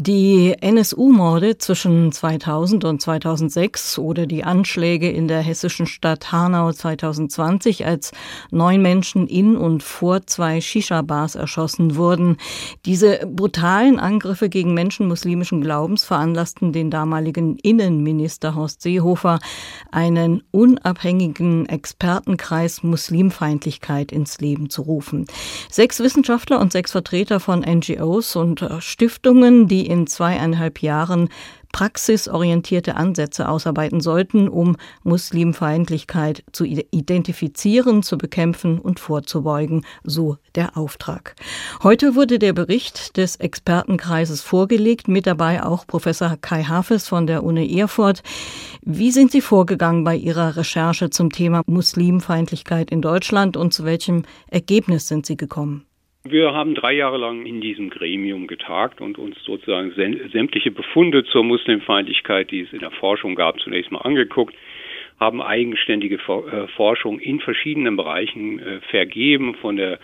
[0.00, 7.84] Die NSU-Morde zwischen 2000 und 2006 oder die Anschläge in der hessischen Stadt Hanau 2020,
[7.84, 8.12] als
[8.52, 12.36] neun Menschen in und vor zwei Shisha-Bars erschossen wurden.
[12.86, 19.40] Diese brutalen Angriffe gegen Menschen muslimischen Glaubens veranlassten den damaligen Innenminister Horst Seehofer,
[19.90, 25.26] einen unabhängigen Expertenkreis Muslimfeindlichkeit ins Leben zu rufen.
[25.68, 31.28] Sechs Wissenschaftler und sechs Vertreter von NGOs und Stiftungen, die in zweieinhalb Jahren
[31.72, 41.34] praxisorientierte Ansätze ausarbeiten sollten, um Muslimfeindlichkeit zu identifizieren, zu bekämpfen und vorzubeugen, so der Auftrag.
[41.82, 47.44] Heute wurde der Bericht des Expertenkreises vorgelegt, mit dabei auch Professor Kai Hafes von der
[47.44, 48.22] Uni Erfurt.
[48.82, 54.22] Wie sind Sie vorgegangen bei Ihrer Recherche zum Thema Muslimfeindlichkeit in Deutschland und zu welchem
[54.48, 55.87] Ergebnis sind Sie gekommen?
[56.24, 59.92] Wir haben drei Jahre lang in diesem Gremium getagt und uns sozusagen
[60.32, 64.54] sämtliche Befunde zur Muslimfeindlichkeit, die es in der Forschung gab, zunächst mal angeguckt,
[65.20, 69.98] haben eigenständige äh, Forschung in verschiedenen Bereichen äh, vergeben, von der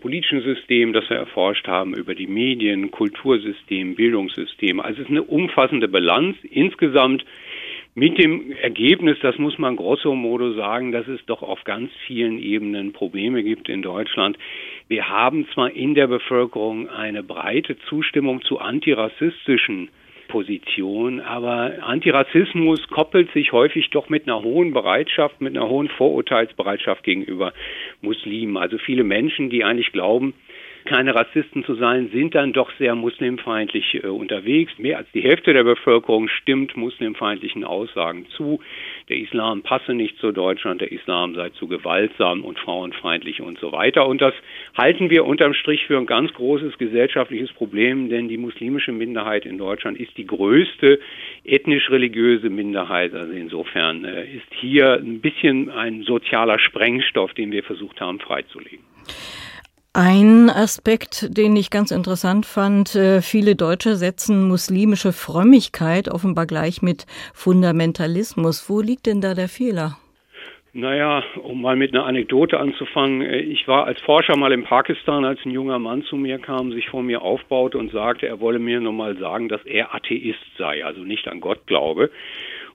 [0.00, 4.80] politischen System, das wir erforscht haben, über die Medien, Kultursystem, Bildungssystem.
[4.80, 6.36] Also es ist eine umfassende Bilanz.
[6.50, 7.24] Insgesamt
[7.98, 12.38] mit dem Ergebnis, das muss man grosso modo sagen, dass es doch auf ganz vielen
[12.38, 14.38] Ebenen Probleme gibt in Deutschland.
[14.86, 19.88] Wir haben zwar in der Bevölkerung eine breite Zustimmung zu antirassistischen
[20.28, 27.02] Positionen, aber Antirassismus koppelt sich häufig doch mit einer hohen Bereitschaft, mit einer hohen Vorurteilsbereitschaft
[27.02, 27.52] gegenüber
[28.00, 28.56] Muslimen.
[28.58, 30.34] Also viele Menschen, die eigentlich glauben,
[30.88, 34.72] keine Rassisten zu sein, sind dann doch sehr muslimfeindlich äh, unterwegs.
[34.78, 38.60] Mehr als die Hälfte der Bevölkerung stimmt muslimfeindlichen Aussagen zu.
[39.10, 43.70] Der Islam passe nicht zu Deutschland, der Islam sei zu gewaltsam und frauenfeindlich und so
[43.70, 44.06] weiter.
[44.06, 44.32] Und das
[44.76, 49.58] halten wir unterm Strich für ein ganz großes gesellschaftliches Problem, denn die muslimische Minderheit in
[49.58, 51.00] Deutschland ist die größte
[51.44, 53.12] ethnisch-religiöse Minderheit.
[53.12, 58.80] Also insofern äh, ist hier ein bisschen ein sozialer Sprengstoff, den wir versucht haben freizulegen.
[60.00, 66.82] Ein Aspekt, den ich ganz interessant fand, äh, viele Deutsche setzen muslimische Frömmigkeit offenbar gleich
[66.82, 67.04] mit
[67.34, 68.70] Fundamentalismus.
[68.70, 69.98] Wo liegt denn da der Fehler?
[70.72, 73.22] Naja, um mal mit einer Anekdote anzufangen.
[73.22, 76.70] Äh, ich war als Forscher mal in Pakistan, als ein junger Mann zu mir kam,
[76.70, 80.38] sich vor mir aufbaute und sagte, er wolle mir nur mal sagen, dass er Atheist
[80.58, 82.10] sei, also nicht an Gott glaube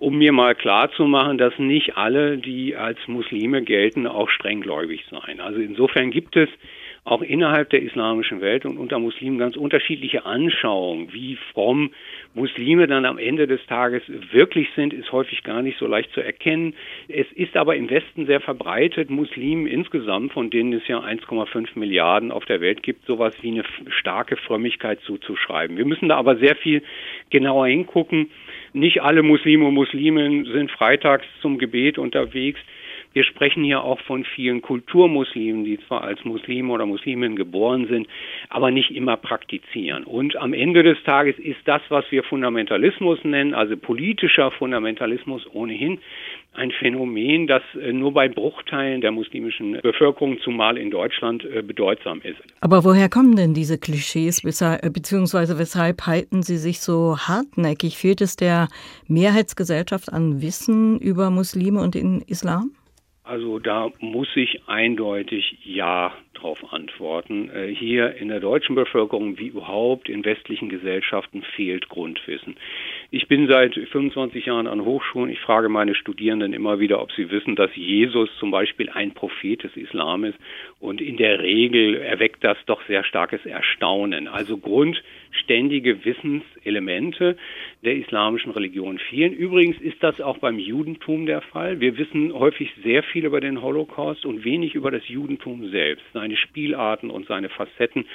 [0.00, 5.04] um mir mal klar zu machen, dass nicht alle, die als Muslime gelten, auch strenggläubig
[5.10, 5.40] seien.
[5.40, 6.48] Also insofern gibt es
[7.10, 11.12] auch innerhalb der islamischen Welt und unter Muslimen ganz unterschiedliche Anschauungen.
[11.12, 11.90] Wie fromm
[12.34, 16.20] Muslime dann am Ende des Tages wirklich sind, ist häufig gar nicht so leicht zu
[16.20, 16.74] erkennen.
[17.08, 22.30] Es ist aber im Westen sehr verbreitet, Muslimen insgesamt, von denen es ja 1,5 Milliarden
[22.30, 25.78] auf der Welt gibt, sowas wie eine starke Frömmigkeit zuzuschreiben.
[25.78, 26.82] Wir müssen da aber sehr viel
[27.30, 28.30] genauer hingucken.
[28.74, 32.60] Nicht alle Muslime und Musliminnen sind freitags zum Gebet unterwegs.
[33.18, 38.06] Wir sprechen hier auch von vielen Kulturmuslimen, die zwar als Muslime oder Muslimen geboren sind,
[38.48, 40.04] aber nicht immer praktizieren.
[40.04, 45.98] Und am Ende des Tages ist das, was wir Fundamentalismus nennen, also politischer Fundamentalismus ohnehin,
[46.52, 52.20] ein Phänomen, das äh, nur bei Bruchteilen der muslimischen Bevölkerung, zumal in Deutschland, äh, bedeutsam
[52.22, 52.38] ist.
[52.60, 57.98] Aber woher kommen denn diese Klischees, äh, beziehungsweise weshalb halten sie sich so hartnäckig?
[57.98, 58.68] Fehlt es der
[59.08, 62.70] Mehrheitsgesellschaft an Wissen über Muslime und den Islam?
[63.28, 67.50] Also da muss ich eindeutig Ja darauf antworten.
[67.50, 72.56] Äh, hier in der deutschen Bevölkerung wie überhaupt in westlichen Gesellschaften fehlt Grundwissen.
[73.10, 75.30] Ich bin seit 25 Jahren an Hochschulen.
[75.30, 79.62] Ich frage meine Studierenden immer wieder, ob sie wissen, dass Jesus zum Beispiel ein Prophet
[79.62, 80.38] des Islam ist.
[80.80, 84.26] Und in der Regel erweckt das doch sehr starkes Erstaunen.
[84.26, 84.56] Also
[85.28, 87.36] grundständige Wissenselemente
[87.84, 89.32] der islamischen Religion fehlen.
[89.32, 91.80] Übrigens ist das auch beim Judentum der Fall.
[91.80, 96.36] Wir wissen häufig sehr viel über den Holocaust und wenig über das Judentum selbst seine
[96.36, 98.06] Spielarten und seine Facetten.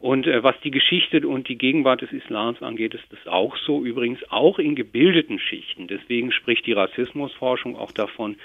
[0.00, 3.84] Und äh, was die Geschichte und die Gegenwart des Islams angeht, ist das auch so,
[3.84, 5.86] übrigens auch in gebildeten Schichten.
[5.86, 8.36] Deswegen spricht die Rassismusforschung auch davon,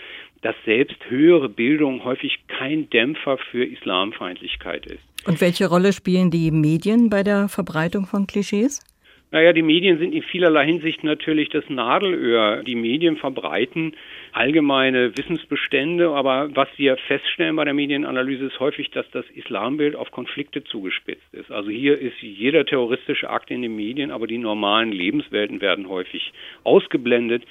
[0.41, 5.03] dass selbst höhere Bildung häufig kein Dämpfer für Islamfeindlichkeit ist.
[5.29, 8.81] Und welche Rolle spielen die Medien bei der Verbreitung von Klischees?
[9.29, 12.63] Naja, die Medien sind in vielerlei Hinsicht natürlich das Nadelöhr.
[12.63, 13.93] Die Medien verbreiten
[14.33, 20.11] allgemeine Wissensbestände, aber was wir feststellen bei der Medienanalyse ist häufig, dass das Islambild auf
[20.11, 21.51] Konflikte zugespitzt ist.
[21.51, 26.31] Also hier ist jeder terroristische Akt in den Medien, aber die normalen Lebenswelten werden häufig
[26.63, 27.43] ausgeblendet.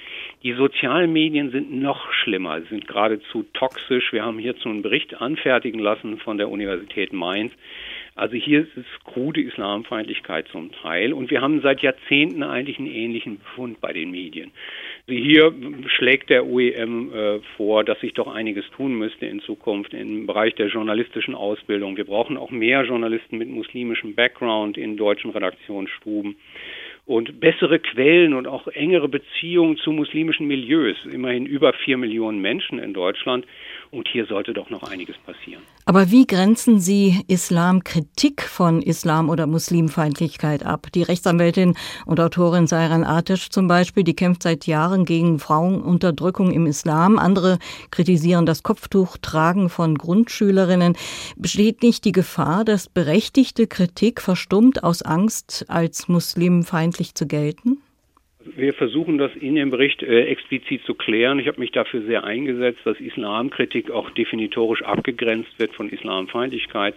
[0.43, 4.11] Die sozialen Medien sind noch schlimmer, sind geradezu toxisch.
[4.11, 7.53] Wir haben hierzu einen Bericht anfertigen lassen von der Universität Mainz
[8.19, 12.91] Also hier ist es krude Islamfeindlichkeit zum Teil und wir haben seit Jahrzehnten eigentlich einen
[12.91, 14.51] ähnlichen Befund bei den Medien.
[15.07, 15.53] Also hier
[15.87, 20.53] schlägt der OEM äh, vor, dass sich doch einiges tun müsste in Zukunft im Bereich
[20.55, 21.95] der journalistischen Ausbildung.
[21.95, 26.35] Wir brauchen auch mehr Journalisten mit muslimischem Background in deutschen Redaktionsstuben
[27.09, 30.95] und bessere Quellen und auch engere Beziehungen zu muslimischen Milieus.
[31.11, 33.47] Immerhin über vier Millionen Menschen in Deutschland.
[33.91, 35.63] Und hier sollte doch noch einiges passieren.
[35.85, 40.87] Aber wie grenzen Sie Islamkritik von Islam- oder Muslimfeindlichkeit ab?
[40.93, 41.75] Die Rechtsanwältin
[42.05, 47.17] und Autorin Sairan Atesh zum Beispiel, die kämpft seit Jahren gegen Frauenunterdrückung im Islam.
[47.17, 47.57] Andere
[47.89, 50.95] kritisieren das Kopftuchtragen von Grundschülerinnen.
[51.35, 57.81] Besteht nicht die Gefahr, dass berechtigte Kritik verstummt aus Angst, als muslimfeindlich zu gelten?
[58.55, 61.39] Wir versuchen das in dem Bericht äh, explizit zu klären.
[61.39, 66.95] Ich habe mich dafür sehr eingesetzt, dass Islamkritik auch definitorisch abgegrenzt wird von Islamfeindlichkeit.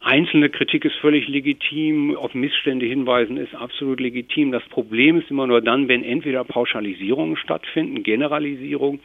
[0.00, 4.52] Einzelne Kritik ist völlig legitim, auf Missstände hinweisen ist absolut legitim.
[4.52, 9.00] Das Problem ist immer nur dann, wenn entweder Pauschalisierungen stattfinden, Generalisierung,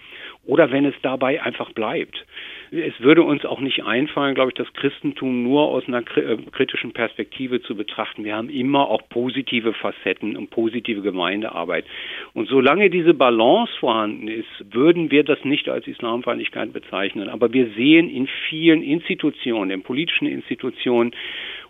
[0.46, 2.26] oder wenn es dabei einfach bleibt
[2.74, 6.92] es würde uns auch nicht einfallen, glaube ich, das Christentum nur aus einer äh, kritischen
[6.92, 8.24] Perspektive zu betrachten.
[8.24, 11.86] Wir haben immer auch positive Facetten und positive Gemeindearbeit.
[12.34, 17.30] Und solange diese Balance vorhanden ist, würden wir das nicht als Islamfeindlichkeit bezeichnen.
[17.30, 21.14] Aber wir sehen in vielen Institutionen, in politischen Institutionen,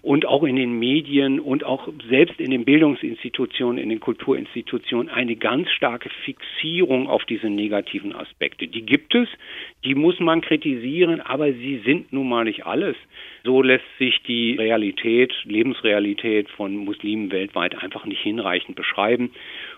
[0.03, 5.37] und auch in den Medien und auch selbst in den Bildungsinstitutionen, in den Kulturinstitutionen eine
[5.37, 8.67] ganz starke Fixierung auf diese negativen Aspekte.
[8.67, 9.29] Die gibt es,
[9.85, 12.95] die muss man kritisieren, aber sie sind nun mal nicht alles.
[13.43, 19.31] So lässt sich die Realität, Lebensrealität von Muslimen weltweit einfach nicht hinreichend beschreiben.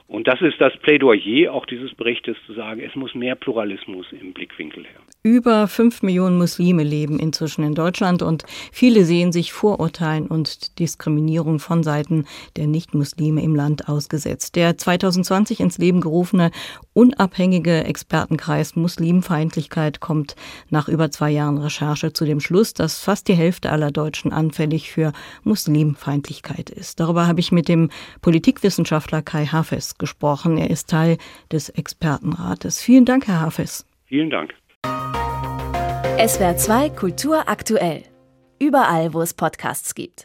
[0.08, 4.34] Und das ist das Plädoyer auch dieses Berichtes zu sagen, es muss mehr Pluralismus im
[4.34, 5.00] Blickwinkel her.
[5.24, 11.58] Über fünf Millionen Muslime leben inzwischen in Deutschland und viele sehen sich Vorurteilen und Diskriminierung
[11.58, 12.26] von Seiten
[12.56, 14.56] der Nichtmuslime im Land ausgesetzt.
[14.56, 16.52] Der 2020 ins Leben gerufene
[16.94, 20.36] unabhängige Expertenkreis Muslimfeindlichkeit kommt
[20.70, 24.92] nach über zwei Jahren Recherche zu dem Schluss, dass fast die Hälfte aller Deutschen anfällig
[24.92, 25.12] für
[25.44, 27.00] Muslimfeindlichkeit ist.
[27.00, 27.90] Darüber habe ich mit dem
[28.22, 30.58] Politikwissenschaftler Kai Hafes gesprochen.
[30.58, 31.18] Er ist Teil
[31.52, 32.82] des Expertenrates.
[32.82, 33.86] Vielen Dank, Herr Hafes.
[34.06, 34.54] Vielen Dank.
[36.18, 38.04] SWR 2 Kultur aktuell.
[38.58, 40.24] Überall, wo es Podcasts gibt.